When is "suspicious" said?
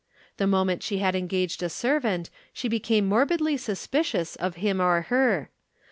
3.55-4.35